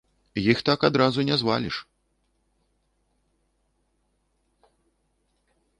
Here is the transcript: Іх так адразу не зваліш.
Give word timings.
Іх 0.51 0.61
так 0.69 0.79
адразу 0.89 1.25
не 1.29 1.35
зваліш. 1.41 1.75